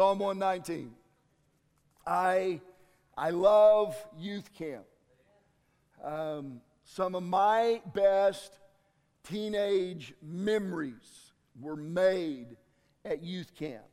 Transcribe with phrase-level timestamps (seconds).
[0.00, 0.92] Psalm 119.
[2.06, 2.62] I,
[3.18, 4.86] I love youth camp.
[6.02, 8.50] Um, some of my best
[9.24, 12.56] teenage memories were made
[13.04, 13.84] at youth camp.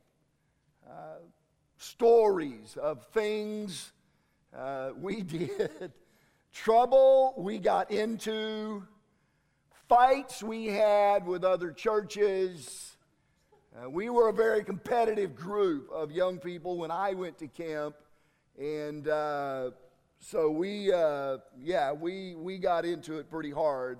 [0.88, 1.18] Uh,
[1.76, 3.92] stories of things
[4.56, 5.92] uh, we did,
[6.54, 8.82] trouble we got into,
[9.90, 12.96] fights we had with other churches.
[13.76, 17.96] Uh, we were a very competitive group of young people when I went to camp.
[18.58, 19.70] And uh,
[20.18, 23.98] so we, uh, yeah, we, we got into it pretty hard.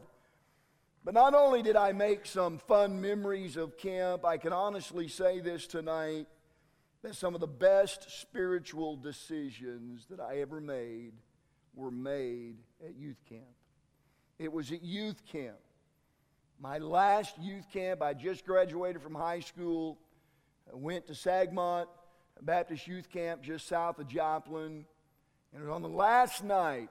[1.05, 5.41] But not only did I make some fun memories of camp, I can honestly say
[5.41, 6.27] this tonight
[7.03, 11.13] that some of the best spiritual decisions that I ever made
[11.75, 13.45] were made at youth camp.
[14.39, 15.57] It was at youth camp.
[16.61, 19.99] My last youth camp, I just graduated from high school,
[20.71, 21.87] I went to Sagmont
[22.43, 24.85] Baptist Youth Camp just south of Joplin.
[25.53, 26.91] And it was on the last night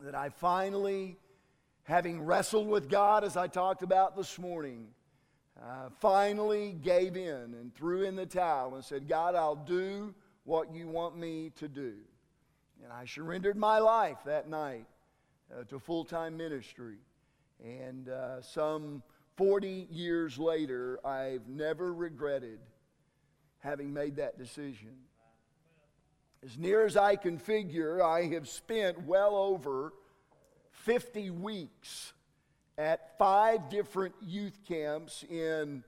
[0.00, 1.18] that I finally,
[1.84, 4.88] having wrestled with God as I talked about this morning,
[5.60, 10.72] uh, finally gave in and threw in the towel and said, God, I'll do what
[10.72, 11.94] you want me to do.
[12.82, 14.86] And I surrendered my life that night
[15.52, 16.96] uh, to full time ministry.
[17.62, 19.02] And uh, some
[19.36, 22.58] 40 years later, I've never regretted
[23.60, 24.96] having made that decision.
[26.44, 29.92] As near as I can figure, I have spent well over
[30.72, 32.12] 50 weeks
[32.76, 35.84] at five different youth camps in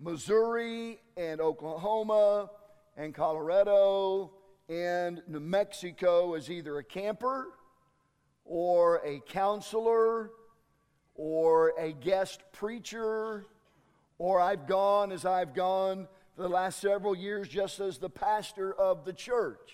[0.00, 2.50] Missouri and Oklahoma
[2.96, 4.32] and Colorado
[4.68, 7.46] and New Mexico as either a camper
[8.44, 10.30] or a counselor
[11.16, 13.44] or a guest preacher,
[14.18, 18.72] or I've gone as I've gone for the last several years just as the pastor
[18.74, 19.72] of the church.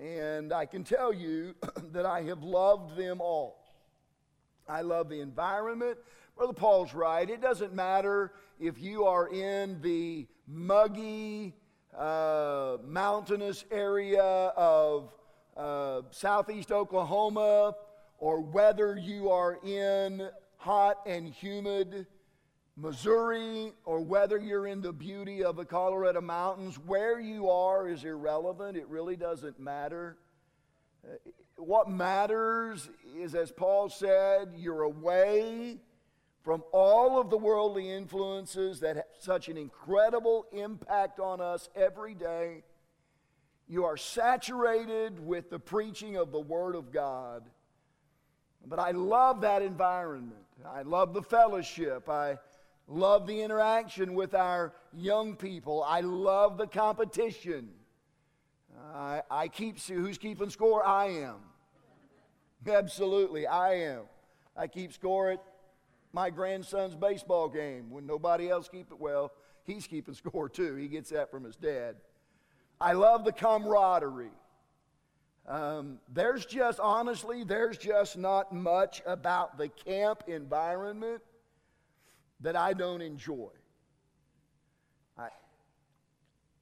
[0.00, 1.54] And I can tell you
[1.92, 3.64] that I have loved them all.
[4.68, 5.98] I love the environment.
[6.36, 7.28] Brother Paul's right.
[7.28, 11.54] It doesn't matter if you are in the muggy,
[11.96, 15.12] uh, mountainous area of
[15.56, 17.74] uh, southeast Oklahoma
[18.18, 20.28] or whether you are in
[20.64, 22.06] hot and humid
[22.74, 28.02] Missouri or whether you're in the beauty of the Colorado Mountains, where you are is
[28.02, 28.74] irrelevant.
[28.74, 30.16] It really doesn't matter.
[31.06, 31.16] Uh,
[31.56, 35.80] what matters is, as Paul said, you're away
[36.42, 42.14] from all of the worldly influences that have such an incredible impact on us every
[42.14, 42.62] day.
[43.68, 47.44] You are saturated with the preaching of the Word of God.
[48.66, 50.43] But I love that environment.
[50.64, 52.08] I love the fellowship.
[52.08, 52.38] I
[52.88, 55.82] love the interaction with our young people.
[55.86, 57.70] I love the competition.
[58.94, 60.84] I, I keep, who's keeping score?
[60.86, 61.36] I am.
[62.66, 64.02] Absolutely, I am.
[64.56, 65.42] I keep score at
[66.12, 69.00] my grandson's baseball game when nobody else keep it.
[69.00, 69.32] Well,
[69.64, 70.76] he's keeping score too.
[70.76, 71.96] He gets that from his dad.
[72.80, 74.30] I love the camaraderie.
[75.46, 81.20] Um, there's just, honestly, there's just not much about the camp environment
[82.40, 83.50] that I don't enjoy.
[85.18, 85.28] I,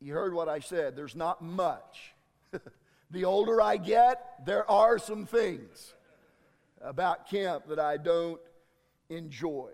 [0.01, 0.97] you heard what I said.
[0.97, 2.13] There's not much.
[3.11, 5.95] the older I get, there are some things
[6.81, 8.41] about camp that I don't
[9.11, 9.71] enjoy.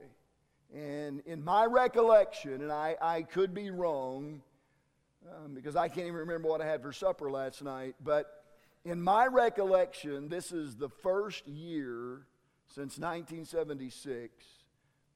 [0.75, 4.43] And in my recollection, and I, I could be wrong
[5.27, 8.38] um, because I can't even remember what I had for supper last night, but
[8.85, 12.27] in my recollection, this is the first year
[12.67, 14.45] since 1976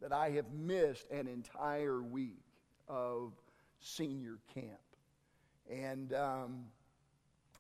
[0.01, 2.43] that I have missed an entire week
[2.89, 3.33] of
[3.81, 4.67] senior camp.
[5.71, 6.65] And um,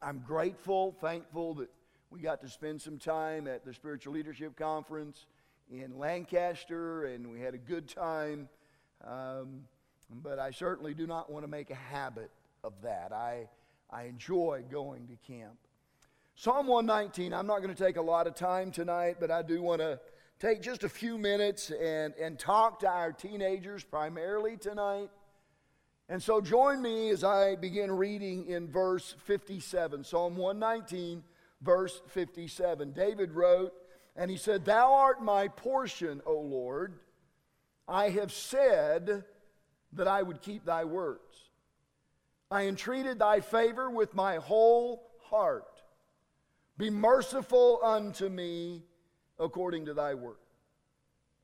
[0.00, 1.70] I'm grateful, thankful that
[2.10, 5.26] we got to spend some time at the Spiritual Leadership Conference
[5.70, 8.48] in Lancaster, and we had a good time.
[9.04, 9.62] Um,
[10.22, 12.30] but I certainly do not want to make a habit
[12.64, 13.12] of that.
[13.12, 13.48] I,
[13.90, 15.56] I enjoy going to camp.
[16.34, 19.62] Psalm 119, I'm not going to take a lot of time tonight, but I do
[19.62, 20.00] want to
[20.40, 25.10] take just a few minutes and, and talk to our teenagers primarily tonight.
[26.08, 31.22] And so join me as I begin reading in verse 57, Psalm 119,
[31.60, 32.92] verse 57.
[32.92, 33.72] David wrote,
[34.16, 36.94] and he said, Thou art my portion, O Lord.
[37.86, 39.24] I have said
[39.92, 41.50] that I would keep thy words.
[42.50, 45.71] I entreated thy favor with my whole heart.
[46.78, 48.82] Be merciful unto me
[49.38, 50.36] according to thy word.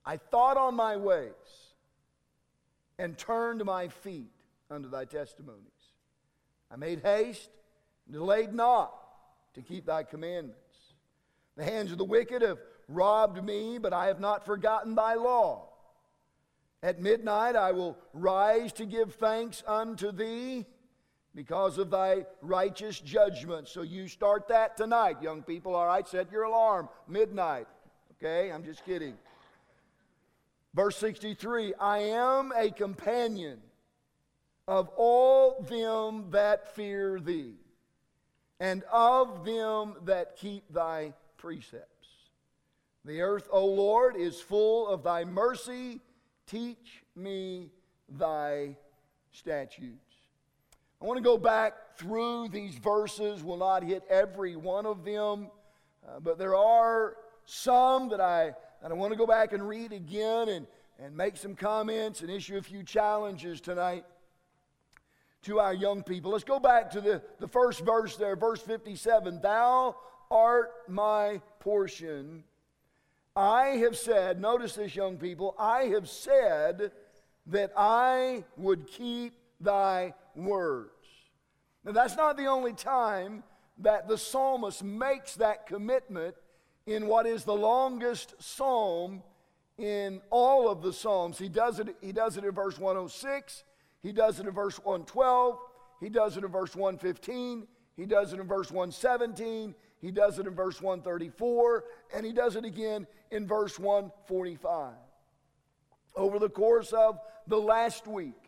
[0.05, 1.33] I thought on my ways
[2.99, 4.33] and turned my feet
[4.71, 5.63] unto thy testimonies.
[6.71, 7.51] I made haste
[8.07, 8.95] and delayed not
[9.55, 10.59] to keep thy commandments.
[11.57, 12.59] The hands of the wicked have
[12.89, 15.69] robbed me, but I have not forgotten thy law.
[16.83, 20.67] At midnight I will rise to give thanks unto thee
[21.39, 23.69] because of thy righteous judgment.
[23.69, 25.77] So you start that tonight, young people.
[25.77, 26.89] All right, set your alarm.
[27.07, 27.69] Midnight.
[28.17, 29.15] Okay, I'm just kidding.
[30.75, 33.61] Verse 63 I am a companion
[34.67, 37.55] of all them that fear thee,
[38.59, 42.09] and of them that keep thy precepts.
[43.05, 46.01] The earth, O Lord, is full of thy mercy.
[46.49, 47.71] Teach me
[48.09, 48.77] thy
[49.31, 50.08] statutes.
[51.01, 53.45] I want to go back through these verses.
[53.45, 55.49] We'll not hit every one of them,
[56.07, 57.15] uh, but there are
[57.45, 58.53] some that I,
[58.83, 60.67] that I want to go back and read again and,
[60.99, 64.05] and make some comments and issue a few challenges tonight
[65.43, 66.33] to our young people.
[66.33, 69.41] Let's go back to the, the first verse there, verse 57.
[69.41, 69.95] Thou
[70.33, 72.43] art my portion.
[73.37, 76.91] I have said, notice this, young people, I have said
[77.47, 80.91] that I would keep thy words.
[81.85, 83.43] Now, that's not the only time
[83.79, 86.35] that the psalmist makes that commitment
[86.87, 89.23] in what is the longest psalm
[89.77, 91.39] in all of the psalms.
[91.39, 93.65] He does it, he does it in verse 106,
[94.03, 95.59] he does it in verse 112,
[96.01, 100.47] he does it in verse 115, he does it in verse 117, he does it
[100.47, 104.93] in verse 134, and he does it again in verse 145.
[106.17, 108.48] Over the course of the last week,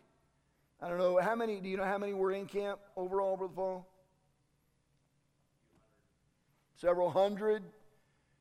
[0.81, 3.47] I don't know, how many, do you know how many were in camp overall over
[3.47, 3.87] the fall?
[6.75, 7.61] Several hundred.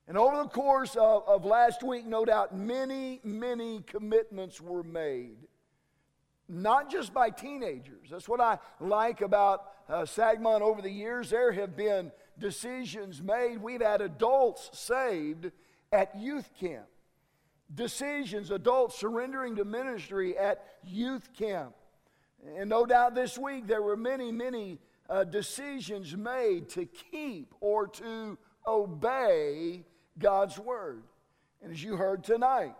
[0.09, 5.37] And over the course of, of last week, no doubt, many, many commitments were made.
[6.49, 8.09] Not just by teenagers.
[8.11, 11.31] That's what I like about uh, Sagmon over the years.
[11.31, 13.59] There have been decisions made.
[13.63, 15.53] We've had adults saved
[15.93, 16.87] at youth camp.
[17.73, 21.75] Decisions, adults surrendering to ministry at youth camp.
[22.57, 24.79] And no doubt this week there were many, many
[25.09, 29.85] uh, decisions made to keep or to obey
[30.19, 31.03] God's word.
[31.63, 32.75] And as you heard tonight,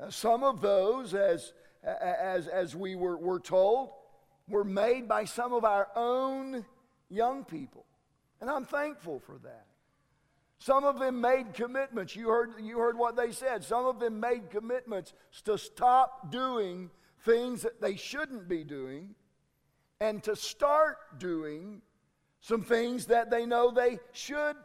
[0.00, 1.52] uh, some of those, as,
[1.84, 3.90] as, as we were, were told,
[4.48, 6.64] were made by some of our own
[7.08, 7.84] young people.
[8.40, 9.66] And I'm thankful for that.
[10.58, 12.16] Some of them made commitments.
[12.16, 13.62] You heard, you heard what they said.
[13.62, 15.12] Some of them made commitments
[15.44, 16.90] to stop doing
[17.24, 19.14] things that they shouldn't be doing
[20.00, 21.82] and to start doing
[22.40, 24.56] some things that they know they should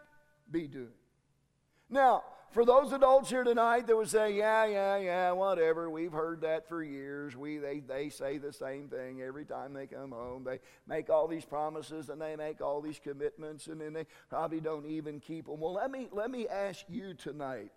[0.51, 0.89] be doing.
[1.89, 6.41] Now, for those adults here tonight that would say, yeah, yeah, yeah, whatever, we've heard
[6.41, 7.35] that for years.
[7.35, 10.43] We, they, they say the same thing every time they come home.
[10.43, 14.59] They make all these promises and they make all these commitments and then they probably
[14.59, 15.59] don't even keep them.
[15.59, 17.71] Well, let me, let me ask you tonight,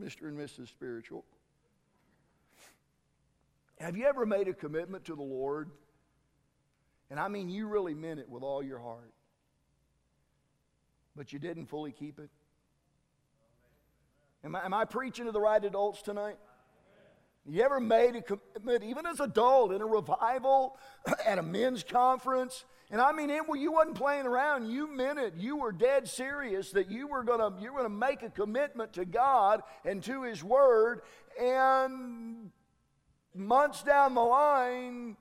[0.00, 0.28] Mr.
[0.28, 0.68] and Mrs.
[0.68, 1.24] Spiritual.
[3.80, 5.70] Have you ever made a commitment to the Lord?
[7.10, 9.12] And I mean, you really meant it with all your heart.
[11.16, 12.30] But you didn't fully keep it?
[14.44, 16.36] Am I, am I preaching to the right adults tonight?
[17.46, 20.78] You ever made a commitment, even as adult, in a revival,
[21.26, 22.64] at a men's conference?
[22.90, 24.70] And I mean, it, well, you wasn't playing around.
[24.70, 25.34] You meant it.
[25.36, 29.04] You were dead serious that you were gonna you were gonna make a commitment to
[29.04, 31.02] God and to His Word.
[31.40, 32.50] And
[33.38, 35.16] months down the line,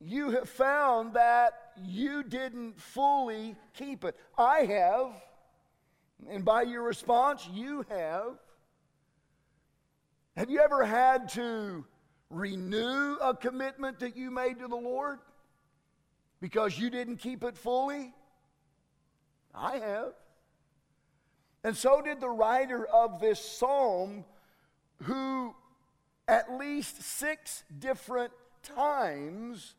[0.00, 4.16] you have found that you didn't fully keep it.
[4.36, 5.12] I have,
[6.28, 8.38] and by your response, you have.
[10.36, 11.84] Have you ever had to
[12.30, 15.18] renew a commitment that you made to the Lord
[16.40, 18.12] because you didn't keep it fully?
[19.54, 20.14] I have.
[21.64, 24.24] And so did the writer of this psalm
[25.02, 25.54] who
[26.32, 29.74] at least six different times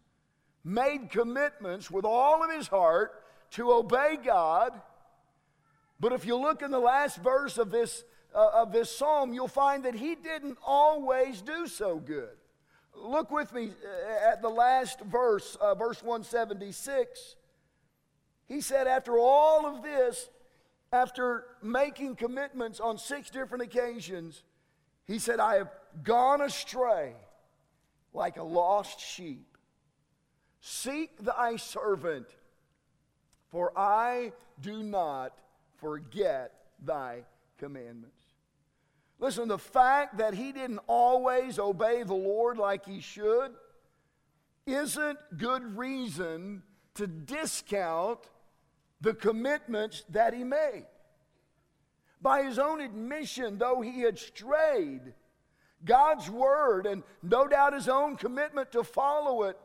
[0.64, 3.12] made commitments with all of his heart
[3.52, 4.80] to obey God.
[6.00, 8.04] But if you look in the last verse of this,
[8.36, 12.38] uh, of this psalm, you'll find that he didn't always do so good.
[12.96, 17.36] Look with me uh, at the last verse, uh, verse 176.
[18.48, 20.30] He said, after all of this,
[20.92, 24.44] after making commitments on six different occasions,
[25.06, 25.72] he said, I have
[26.04, 27.14] gone astray
[28.14, 29.58] like a lost sheep.
[30.62, 32.28] Seek thy servant,
[33.52, 34.32] for I
[34.62, 35.38] do not
[35.80, 37.24] forget thy
[37.58, 38.22] commandments.
[39.20, 43.52] Listen, the fact that he didn't always obey the Lord like he should
[44.66, 46.64] isn't good reason
[46.96, 48.20] to discount
[49.02, 50.86] the commitments that he made.
[52.24, 55.02] By his own admission, though he had strayed,
[55.84, 59.60] God's word and no doubt his own commitment to follow it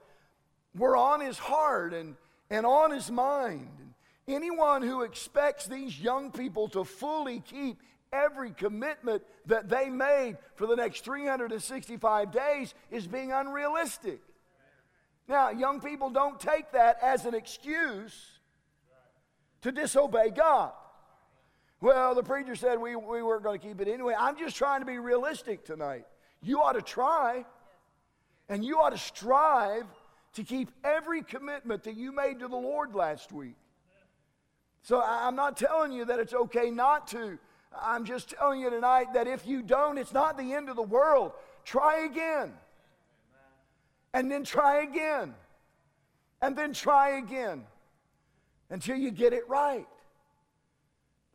[0.76, 2.16] were on his heart and,
[2.50, 3.94] and on his mind.
[4.26, 7.80] Anyone who expects these young people to fully keep
[8.12, 14.20] every commitment that they made for the next 365 days is being unrealistic.
[15.28, 18.40] Now, young people don't take that as an excuse
[19.62, 20.72] to disobey God.
[21.80, 24.14] Well, the preacher said we, we weren't going to keep it anyway.
[24.18, 26.06] I'm just trying to be realistic tonight.
[26.42, 27.44] You ought to try,
[28.49, 29.85] and you ought to strive
[30.35, 33.56] to keep every commitment that you made to the Lord last week.
[34.82, 37.38] So I'm not telling you that it's okay not to.
[37.80, 40.82] I'm just telling you tonight that if you don't, it's not the end of the
[40.82, 41.32] world.
[41.64, 42.52] Try again.
[44.14, 45.35] And then try again.
[46.40, 47.64] And then try again
[48.70, 49.87] until you get it right.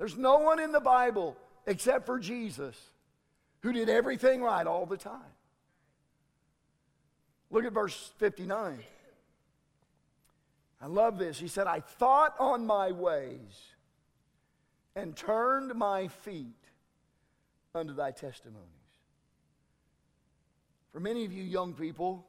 [0.03, 2.75] There's no one in the Bible except for Jesus
[3.61, 5.21] who did everything right all the time.
[7.49, 8.79] Look at verse 59.
[10.81, 11.39] I love this.
[11.39, 13.61] He said, I thought on my ways
[14.93, 16.67] and turned my feet
[17.73, 18.67] unto thy testimonies.
[20.91, 22.27] For many of you young people,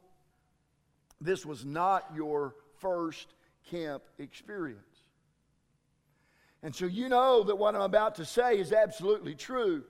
[1.19, 3.33] this was not your first
[3.69, 4.94] camp experience.
[6.63, 9.83] And so you know that what I'm about to say is absolutely true.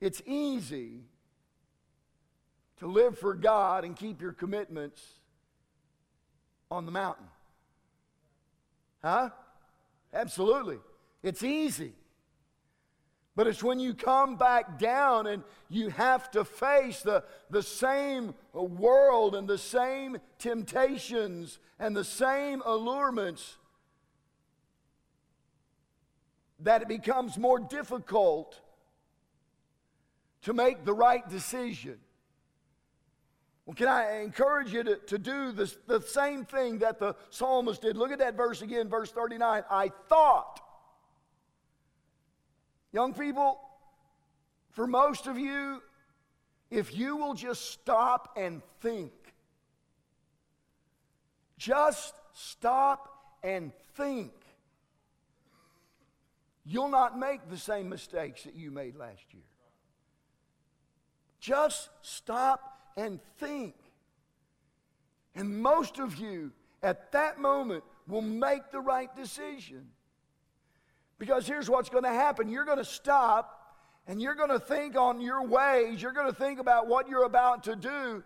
[0.00, 1.04] It's easy
[2.78, 5.00] to live for God and keep your commitments
[6.70, 7.26] on the mountain.
[9.02, 9.30] Huh?
[10.12, 10.78] Absolutely.
[11.22, 11.92] It's easy.
[13.36, 18.34] But it's when you come back down and you have to face the, the same
[18.52, 23.56] world and the same temptations and the same allurements
[26.60, 28.60] that it becomes more difficult
[30.42, 31.98] to make the right decision.
[33.66, 37.80] Well, can I encourage you to, to do this, the same thing that the psalmist
[37.80, 37.96] did?
[37.96, 39.64] Look at that verse again, verse 39.
[39.70, 40.60] I thought.
[42.92, 43.58] Young people,
[44.70, 45.82] for most of you,
[46.70, 49.12] if you will just stop and think,
[51.56, 54.32] just stop and think,
[56.64, 59.42] you'll not make the same mistakes that you made last year.
[61.40, 63.74] Just stop and think.
[65.34, 66.52] And most of you
[66.82, 69.88] at that moment will make the right decision.
[71.18, 73.60] Because here's what's going to happen you're going to stop
[74.06, 77.24] and you're going to think on your ways, you're going to think about what you're
[77.24, 78.22] about to do.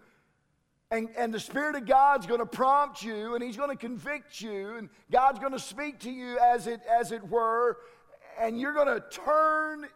[0.90, 4.40] And, and the Spirit of God's going to prompt you and He's going to convict
[4.40, 7.76] you, and God's going to speak to you as it, as it were,
[8.40, 9.86] and you're going to turn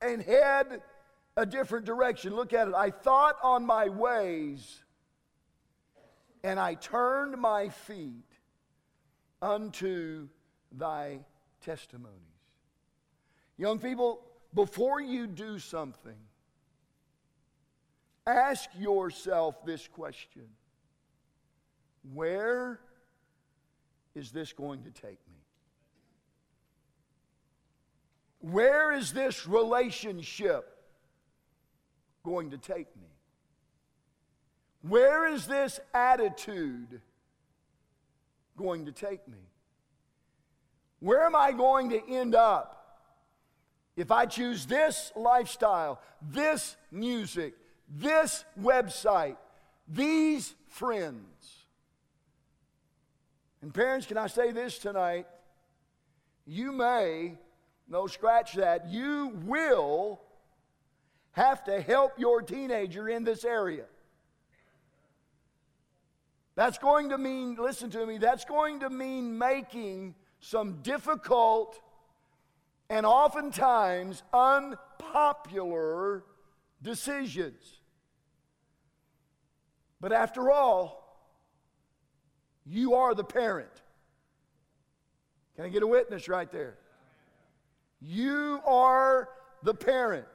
[0.00, 0.82] and head
[1.36, 2.34] a different direction.
[2.34, 2.74] Look at it.
[2.74, 4.82] I thought on my ways,
[6.42, 8.24] and I turned my feet
[9.40, 10.28] unto
[10.72, 11.20] thy
[11.60, 12.14] testimonies.
[13.56, 14.20] Young people,
[14.54, 16.16] before you do something,
[18.26, 20.48] ask yourself this question
[22.12, 22.80] Where
[24.14, 25.47] is this going to take me?
[28.50, 30.74] Where is this relationship
[32.24, 33.08] going to take me?
[34.82, 37.00] Where is this attitude
[38.56, 39.38] going to take me?
[41.00, 42.74] Where am I going to end up
[43.96, 47.54] if I choose this lifestyle, this music,
[47.88, 49.36] this website,
[49.86, 51.66] these friends?
[53.60, 55.26] And parents, can I say this tonight?
[56.46, 57.36] You may,
[57.88, 60.20] no, scratch that, you will
[61.32, 63.84] have to help your teenager in this area.
[66.54, 71.80] That's going to mean, listen to me, that's going to mean making some difficult
[72.90, 76.24] and oftentimes unpopular
[76.82, 77.80] decisions.
[80.00, 81.04] But after all,
[82.66, 83.70] you are the parent.
[85.56, 86.76] Can I get a witness right there?
[88.00, 89.28] You are
[89.62, 90.26] the parent.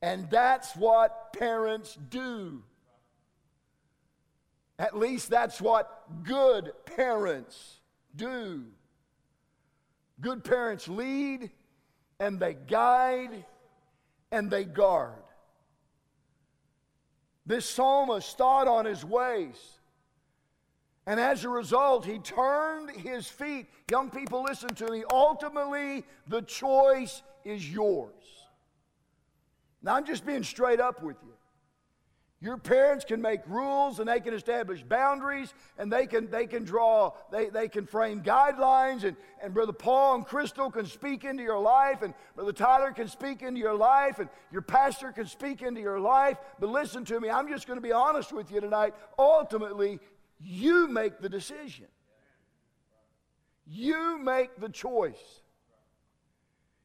[0.00, 2.62] And that's what parents do.
[4.78, 7.80] At least that's what good parents
[8.16, 8.64] do.
[10.20, 11.50] Good parents lead
[12.18, 13.44] and they guide
[14.30, 15.22] and they guard.
[17.44, 19.56] This psalmist thought on his ways.
[21.06, 23.66] And as a result, he turned his feet.
[23.90, 25.02] Young people, listen to me.
[25.10, 28.12] Ultimately, the choice is yours.
[29.82, 31.32] Now, I'm just being straight up with you.
[32.40, 36.64] Your parents can make rules and they can establish boundaries and they can, they can
[36.64, 39.04] draw, they, they can frame guidelines.
[39.04, 43.06] And, and Brother Paul and Crystal can speak into your life, and Brother Tyler can
[43.06, 46.36] speak into your life, and your pastor can speak into your life.
[46.58, 48.94] But listen to me, I'm just going to be honest with you tonight.
[49.20, 50.00] Ultimately,
[50.42, 51.86] you make the decision,
[53.66, 55.42] you make the choice,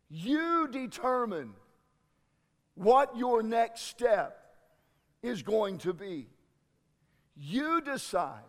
[0.10, 1.54] you determine
[2.76, 4.40] what your next step
[5.24, 6.28] is going to be.
[7.36, 8.44] You decide.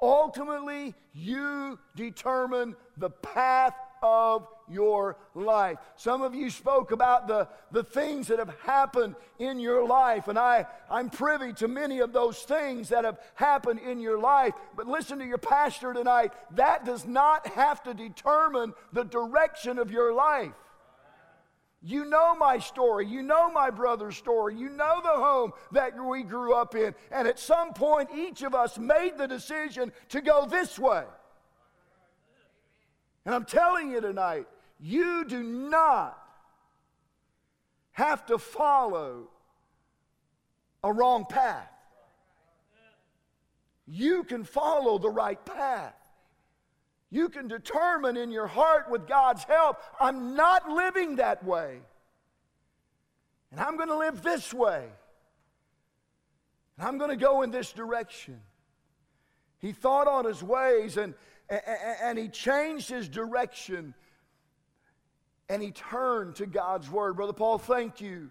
[0.00, 5.78] Ultimately, you determine the path of your life.
[5.96, 10.38] Some of you spoke about the, the things that have happened in your life, and
[10.38, 14.54] I, I'm privy to many of those things that have happened in your life.
[14.76, 16.32] But listen to your pastor tonight.
[16.52, 20.52] That does not have to determine the direction of your life.
[21.84, 23.06] You know my story.
[23.06, 24.54] You know my brother's story.
[24.56, 26.94] You know the home that we grew up in.
[27.10, 31.04] And at some point, each of us made the decision to go this way.
[33.24, 34.46] And I'm telling you tonight,
[34.82, 36.18] you do not
[37.92, 39.28] have to follow
[40.82, 41.70] a wrong path.
[43.86, 45.94] You can follow the right path.
[47.10, 51.78] You can determine in your heart with God's help, I'm not living that way.
[53.52, 54.86] And I'm going to live this way.
[56.76, 58.40] And I'm going to go in this direction.
[59.58, 61.14] He thought on his ways and,
[61.48, 61.62] and,
[62.02, 63.94] and he changed his direction
[65.52, 67.14] and he turned to God's word.
[67.14, 68.30] Brother Paul, thank you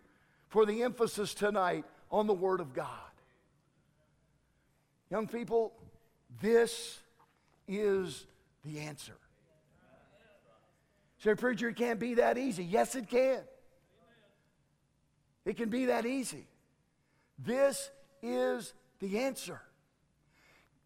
[0.50, 2.88] for the emphasis tonight on the word of God.
[5.12, 5.72] Young people,
[6.42, 6.98] this
[7.68, 8.26] is
[8.66, 9.14] the answer.
[11.20, 12.64] Say, preacher, it can't be that easy.
[12.64, 13.42] Yes, it can.
[15.46, 16.48] It can be that easy.
[17.38, 17.92] This
[18.24, 19.62] is the answer.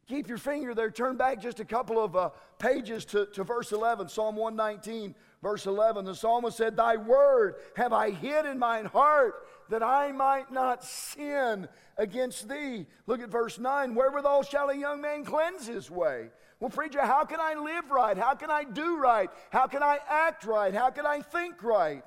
[0.08, 0.92] Keep your finger there.
[0.92, 5.66] Turn back just a couple of uh, pages to, to verse 11, Psalm 119, verse
[5.66, 6.06] 11.
[6.06, 10.84] The psalmist said, Thy word have I hid in mine heart that I might not
[10.84, 12.86] sin against thee.
[13.08, 13.96] Look at verse 9.
[13.96, 16.30] Wherewithal shall a young man cleanse his way?
[16.60, 18.18] Well, preacher, how can I live right?
[18.18, 19.30] How can I do right?
[19.50, 20.74] How can I act right?
[20.74, 22.04] How can I think right?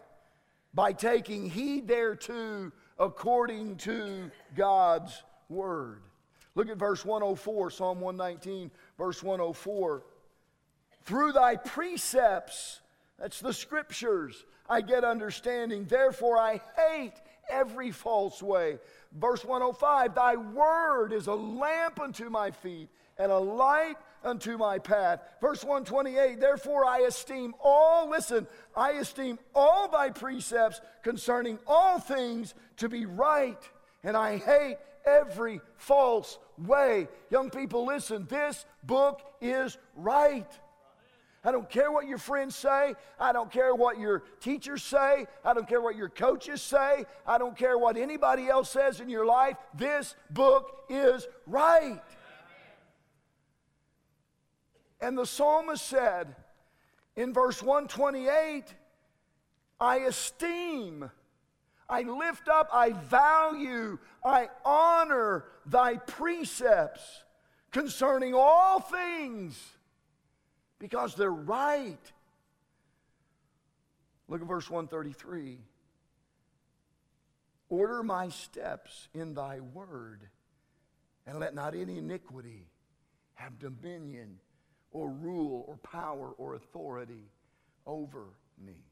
[0.72, 6.02] By taking heed thereto according to God's word.
[6.59, 10.03] Look at verse 104, Psalm 119, verse 104.
[11.05, 12.81] Through thy precepts,
[13.16, 15.85] that's the scriptures, I get understanding.
[15.85, 17.12] Therefore, I hate
[17.49, 18.81] every false way.
[19.12, 24.81] Verse 105 Thy word is a lamp unto my feet and a light unto my
[24.81, 25.21] path.
[25.40, 32.55] Verse 128 Therefore I esteem all, listen, I esteem all thy precepts concerning all things
[32.79, 33.62] to be right,
[34.03, 37.09] and I hate every false way.
[37.31, 40.47] Young people, listen, this book is right.
[41.44, 42.94] I don't care what your friends say.
[43.18, 45.27] I don't care what your teachers say.
[45.44, 47.07] I don't care what your coaches say.
[47.27, 49.57] I don't care what anybody else says in your life.
[49.75, 52.03] This book is right.
[55.01, 56.35] And the psalmist said
[57.16, 58.64] in verse 128
[59.81, 61.11] I esteem,
[61.88, 67.24] I lift up, I value, I honor thy precepts
[67.70, 69.59] concerning all things
[70.79, 71.98] because they're right.
[74.29, 75.59] Look at verse 133.
[77.70, 80.22] Order my steps in thy word,
[81.27, 82.66] and let not any iniquity
[83.35, 84.38] have dominion
[84.90, 87.31] or rule or power or authority
[87.87, 88.24] over
[88.59, 88.88] me.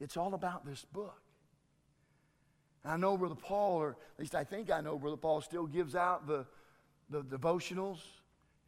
[0.00, 1.20] It's all about this book.
[2.84, 5.94] I know Brother Paul, or at least I think I know Brother Paul, still gives
[5.94, 6.46] out the,
[7.10, 7.98] the devotionals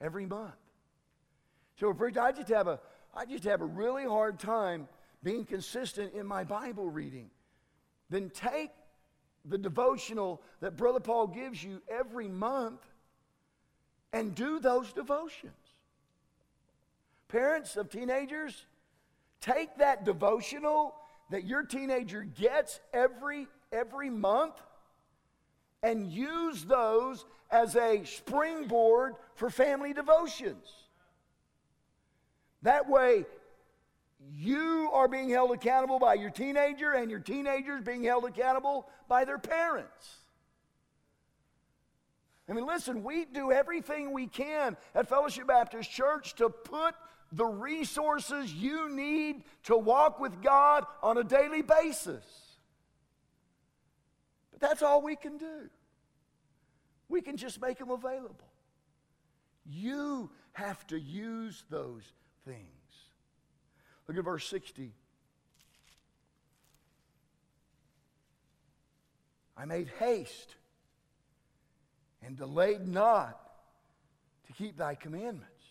[0.01, 0.53] every month.
[1.81, 2.79] So, preacher, I just have a
[3.15, 4.89] I just have a really hard time
[5.23, 7.31] being consistent in my Bible reading.
[8.09, 8.71] Then take
[9.45, 12.81] the devotional that Brother Paul gives you every month
[14.13, 15.53] and do those devotions.
[17.29, 18.67] Parents of teenagers,
[19.41, 20.95] take that devotional
[21.33, 24.55] that your teenager gets every every month
[25.83, 30.67] and use those as a springboard for family devotions.
[32.61, 33.25] That way,
[34.31, 39.25] you are being held accountable by your teenager, and your teenagers being held accountable by
[39.25, 40.19] their parents.
[42.49, 46.95] I mean, listen, we do everything we can at Fellowship Baptist Church to put
[47.33, 52.25] the resources you need to walk with God on a daily basis.
[54.53, 55.71] But that's all we can do.
[57.09, 58.49] We can just make them available.
[59.65, 62.03] You have to use those
[62.45, 62.59] things.
[64.07, 64.93] Look at verse 60.
[69.57, 70.57] I made haste
[72.23, 73.39] and delayed not
[74.47, 75.62] to keep thy commandments.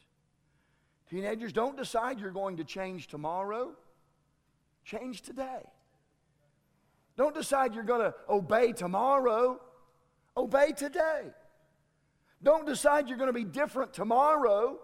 [1.11, 3.73] Teenagers, don't decide you're going to change tomorrow.
[4.85, 5.61] Change today.
[7.17, 9.59] Don't decide you're going to obey tomorrow.
[10.37, 11.23] Obey today.
[12.41, 14.79] Don't decide you're going to be different tomorrow.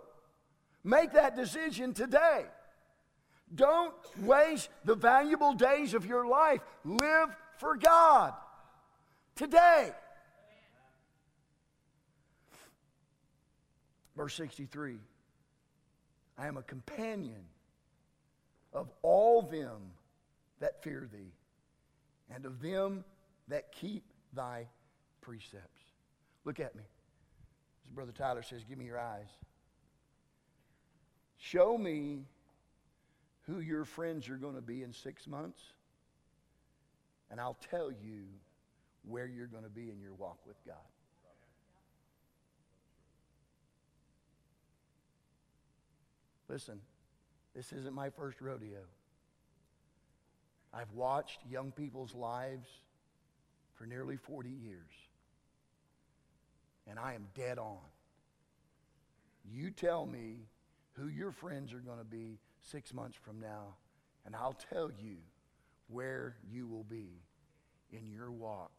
[0.84, 2.44] Make that decision today.
[3.56, 6.60] Don't waste the valuable days of your life.
[6.84, 8.34] Live for God
[9.34, 9.94] today.
[14.18, 14.98] Verse 63
[16.38, 17.44] I am a companion
[18.74, 19.92] of all them
[20.60, 21.32] that fear thee,
[22.34, 23.04] and of them
[23.48, 24.68] that keep thy
[25.22, 25.82] precepts.
[26.46, 26.84] Look at me.
[27.86, 29.30] As Brother Tyler says, Give me your eyes.
[31.38, 32.26] Show me
[33.44, 35.62] who your friends are going to be in six months,
[37.32, 38.26] and I'll tell you
[39.08, 40.76] where you're going to be in your walk with God.
[46.50, 46.80] Listen,
[47.56, 48.82] this isn't my first rodeo.
[50.74, 52.68] I've watched young people's lives
[53.76, 54.94] for nearly 40 years,
[56.88, 57.78] and I am dead on.
[59.50, 60.48] You tell me
[60.94, 63.76] who your friends are going to be six months from now,
[64.26, 65.18] and I'll tell you
[65.88, 67.22] where you will be
[67.92, 68.72] in your walk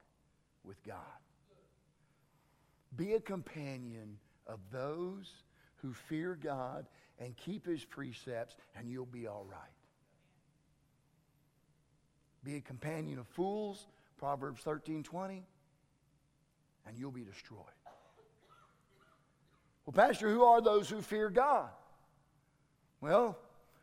[0.65, 0.97] with God.
[2.97, 5.31] Be a companion of those
[5.77, 6.87] who fear God
[7.19, 9.61] and keep his precepts, and you'll be all right.
[12.45, 13.87] Be a companion of fools,
[14.19, 15.45] Proverbs 13 20,
[16.87, 17.61] and you'll be destroyed.
[19.85, 21.71] Well, Pastor, who are those who fear God?
[23.01, 23.39] Well,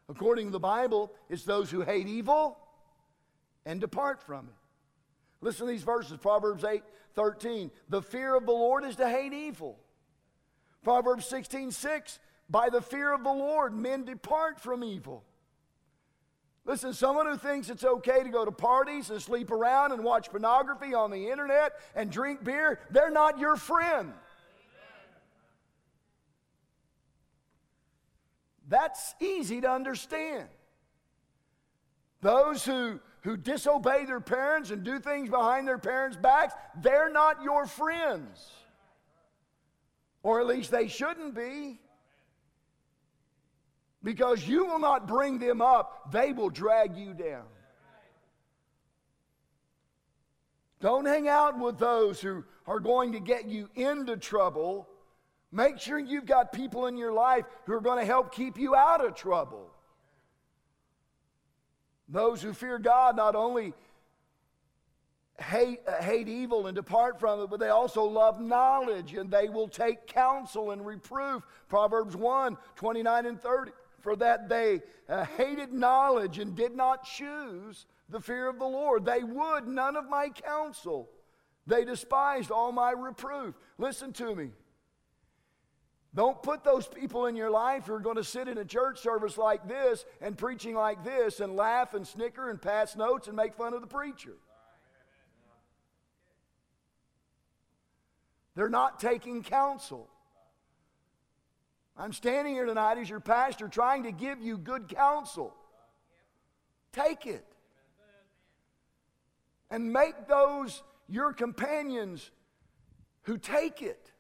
[0.07, 2.57] according to the Bible, it's those who hate evil
[3.65, 4.55] and depart from it.
[5.41, 6.83] Listen to these verses Proverbs 8
[7.15, 7.71] 13.
[7.89, 9.79] The fear of the Lord is to hate evil.
[10.83, 12.19] Proverbs 16 6.
[12.49, 15.23] By the fear of the Lord, men depart from evil.
[16.65, 20.29] Listen, someone who thinks it's okay to go to parties and sleep around and watch
[20.29, 24.13] pornography on the internet and drink beer, they're not your friend.
[28.67, 30.47] That's easy to understand.
[32.21, 37.43] Those who, who disobey their parents and do things behind their parents' backs, they're not
[37.43, 38.51] your friends.
[40.23, 41.79] Or at least they shouldn't be
[44.05, 47.43] because you will not bring them up, they will drag you down.
[50.79, 54.87] Don't hang out with those who are going to get you into trouble.
[55.51, 58.75] Make sure you've got people in your life who are going to help keep you
[58.75, 59.71] out of trouble.
[62.07, 63.73] Those who fear God not only
[65.39, 69.49] hate, uh, hate evil and depart from it, but they also love knowledge and they
[69.49, 71.41] will take counsel and reproof.
[71.69, 73.71] Proverbs 1 29 and 30
[74.05, 79.03] for that they uh, hated knowledge and did not choose the fear of the Lord.
[79.03, 81.09] They would none of my counsel.
[81.65, 83.55] They despised all my reproof.
[83.79, 84.51] Listen to me.
[86.13, 88.99] Don't put those people in your life who are going to sit in a church
[88.99, 93.35] service like this and preaching like this and laugh and snicker and pass notes and
[93.35, 94.35] make fun of the preacher.
[98.55, 100.07] They're not taking counsel.
[101.97, 105.53] I'm standing here tonight as your pastor trying to give you good counsel.
[106.91, 107.45] Take it.
[109.69, 112.31] And make those your companions
[113.23, 114.11] who take it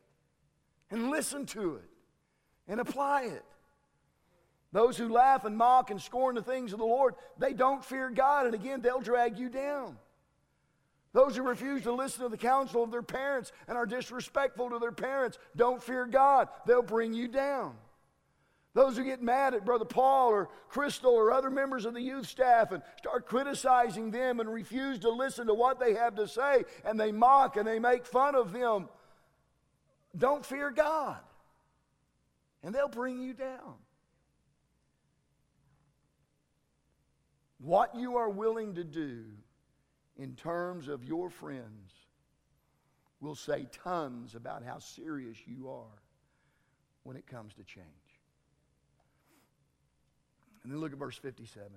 [0.89, 1.89] and listen to it
[2.67, 3.45] and apply it.
[4.71, 8.09] Those who laugh and mock and scorn the things of the Lord, they don't fear
[8.09, 9.97] God, and again, they'll drag you down.
[11.15, 14.79] Those who refuse to listen to the counsel of their parents and are disrespectful to
[14.79, 16.49] their parents don't fear God.
[16.67, 17.77] They'll bring you down.
[18.73, 22.27] Those who get mad at Brother Paul or Crystal or other members of the youth
[22.27, 26.65] staff and start criticizing them and refuse to listen to what they have to say
[26.83, 28.89] and they mock and they make fun of them,
[30.17, 31.19] don't fear God.
[32.61, 33.75] And they'll bring you down.
[37.59, 39.23] What you are willing to do
[40.17, 41.91] in terms of your friends
[43.19, 46.01] will say tons about how serious you are
[47.03, 47.85] when it comes to change.
[50.63, 51.67] And then look at verse 57.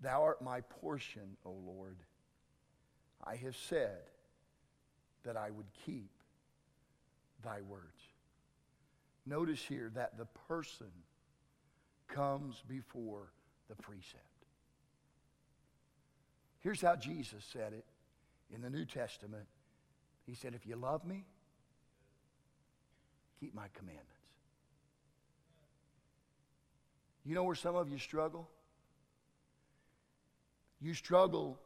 [0.00, 1.96] Thou art my portion, O Lord.
[3.24, 4.02] I have said
[5.24, 6.10] that I would keep
[7.42, 7.82] thy words.
[9.24, 10.86] Notice here that the person
[12.06, 13.32] comes before
[13.68, 14.35] the precept.
[16.66, 17.84] Here's how Jesus said it
[18.52, 19.44] in the New Testament.
[20.26, 21.24] He said, If you love me,
[23.38, 24.10] keep my commandments.
[27.24, 28.48] You know where some of you struggle?
[30.80, 31.56] You struggle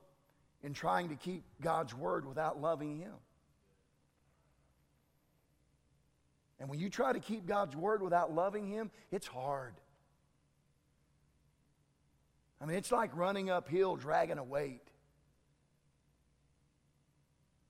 [0.62, 3.14] in trying to keep God's word without loving Him.
[6.58, 9.72] And when you try to keep God's word without loving Him, it's hard.
[12.60, 14.82] I mean, it's like running uphill dragging a weight.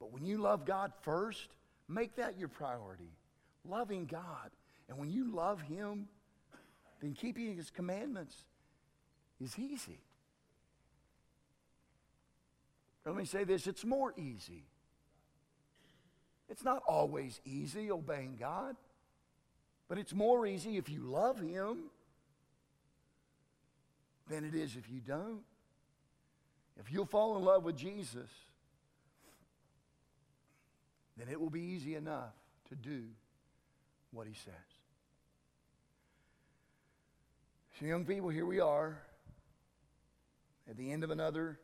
[0.01, 1.49] But when you love God first,
[1.89, 3.13] make that your priority.
[3.65, 4.51] Loving God.
[4.89, 6.09] And when you love Him,
[7.01, 8.35] then keeping His commandments
[9.41, 10.01] is easy.
[13.07, 14.65] Let me say this it's more easy.
[16.49, 18.75] It's not always easy obeying God,
[19.89, 21.91] but it's more easy if you love Him
[24.31, 25.43] than it is if you don't.
[26.79, 28.31] If you'll fall in love with Jesus,
[31.17, 32.33] then it will be easy enough
[32.71, 33.03] to do
[34.13, 34.55] what He says.
[37.79, 38.99] So, young people, here we are
[40.69, 41.59] at the end of another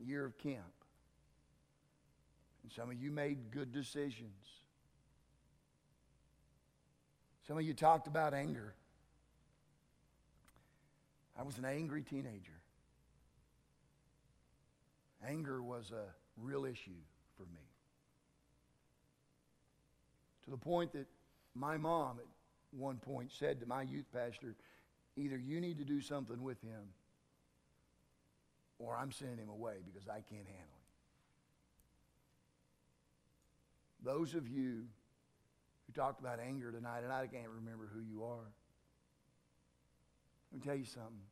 [0.00, 0.62] year of camp.
[2.62, 4.32] And some of you made good decisions.
[7.46, 8.74] Some of you talked about anger.
[11.38, 12.60] I was an angry teenager.
[15.26, 16.04] Anger was a
[16.36, 16.90] real issue
[17.36, 17.60] for me.
[20.44, 21.06] To the point that
[21.54, 22.26] my mom at
[22.78, 24.56] one point said to my youth pastor,
[25.16, 26.88] either you need to do something with him
[28.78, 30.82] or I'm sending him away because I can't handle him.
[34.04, 34.82] Those of you
[35.86, 38.50] who talked about anger tonight, and I can't remember who you are,
[40.52, 41.26] let me tell you something.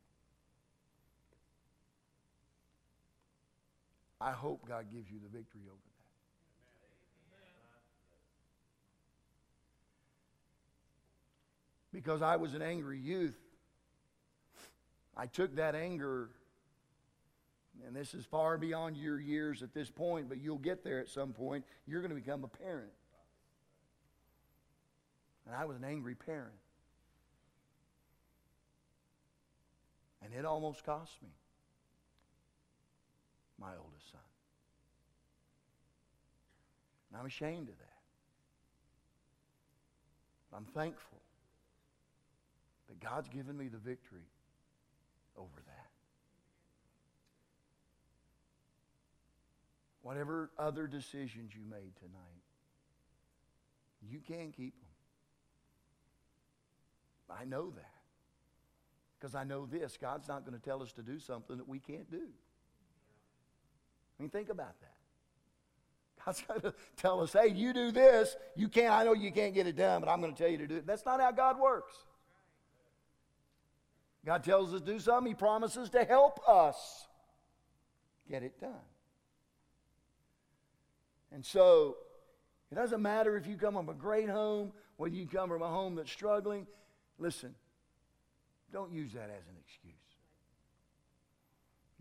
[4.21, 5.87] I hope God gives you the victory over that.
[11.93, 13.39] Because I was an angry youth,
[15.17, 16.31] I took that anger
[17.87, 21.09] and this is far beyond your years at this point, but you'll get there at
[21.09, 21.65] some point.
[21.87, 22.93] You're going to become a parent.
[25.47, 26.55] And I was an angry parent.
[30.23, 31.31] And it almost cost me
[33.59, 34.21] my oldest son.
[37.11, 37.87] And I'm ashamed of that.
[40.57, 41.19] I'm thankful
[42.89, 44.27] that God's given me the victory
[45.37, 45.87] over that.
[50.03, 52.43] Whatever other decisions you made tonight,
[54.03, 54.89] you can keep them.
[57.39, 58.00] I know that.
[59.21, 61.79] Because I know this God's not going to tell us to do something that we
[61.79, 62.29] can't do.
[64.19, 64.95] I mean, think about that.
[66.25, 68.37] God's going to tell us, hey, you do this.
[68.57, 70.59] You can't, I know you can't get it done, but I'm going to tell you
[70.59, 70.87] to do it.
[70.87, 71.95] That's not how God works.
[74.25, 77.07] God tells us to do something, He promises to help us
[78.29, 78.75] get it done.
[81.33, 81.97] And so,
[82.71, 85.69] it doesn't matter if you come from a great home, whether you come from a
[85.69, 86.67] home that's struggling.
[87.19, 87.55] Listen,
[88.73, 89.95] don't use that as an excuse.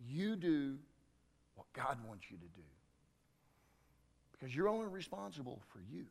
[0.08, 0.77] You do
[1.55, 2.67] what God wants you to do.
[4.32, 6.05] Because you're only responsible for you.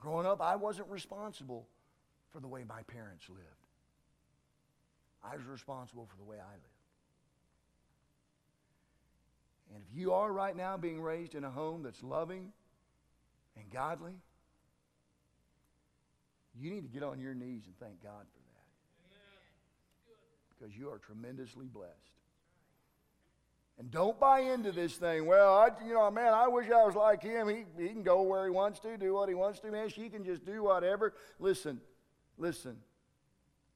[0.00, 1.66] Growing up, I wasn't responsible
[2.30, 3.42] for the way my parents lived.
[5.22, 6.64] I was responsible for the way I lived.
[9.74, 12.52] And if you are right now being raised in a home that's loving
[13.56, 14.14] and godly,
[16.60, 18.58] you need to get on your knees and thank God for that.
[20.58, 21.92] Because you are tremendously blessed.
[23.78, 25.26] And don't buy into this thing.
[25.26, 27.48] Well, I, you know, man, I wish I was like him.
[27.48, 29.70] He, he can go where he wants to, do what he wants to.
[29.70, 31.14] Man, she can just do whatever.
[31.38, 31.80] Listen,
[32.38, 32.76] listen.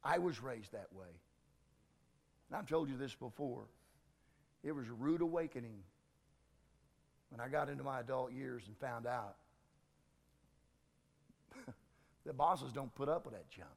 [0.02, 1.06] I was raised that way.
[2.50, 3.66] And I've told you this before.
[4.64, 5.78] It was a rude awakening
[7.30, 9.36] when I got into my adult years and found out
[12.26, 13.68] that bosses don't put up with that junk.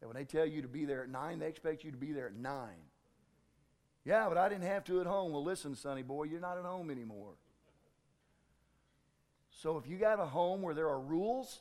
[0.00, 2.12] That when they tell you to be there at 9, they expect you to be
[2.12, 2.68] there at 9.
[4.04, 5.32] Yeah, but I didn't have to at home.
[5.32, 7.34] Well, listen, sonny boy, you're not at home anymore.
[9.50, 11.60] So if you got a home where there are rules,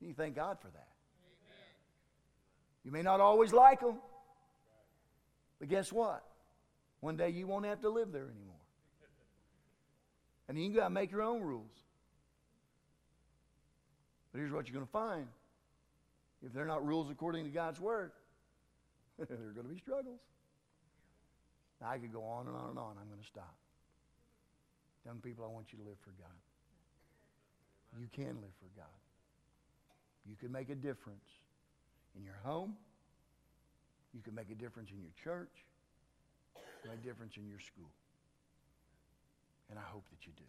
[0.00, 0.88] you thank God for that.
[2.84, 3.96] You may not always like them,
[5.58, 6.22] but guess what?
[7.00, 8.54] One day you won't have to live there anymore.
[10.48, 11.83] And you got to make your own rules.
[14.34, 15.28] But here's what you're going to find
[16.44, 18.10] if they're not rules according to God's Word,
[19.18, 20.18] there are going to be struggles.
[21.80, 22.96] Now, I could go on and on and on.
[23.00, 23.54] I'm going to stop.
[25.06, 26.34] Young people, I want you to live for God.
[28.00, 28.90] You can live for God.
[30.28, 31.30] You can make a difference
[32.16, 32.74] in your home.
[34.12, 35.64] You can make a difference in your church.
[36.84, 37.90] Make a difference in your school.
[39.70, 40.44] And I hope that you do.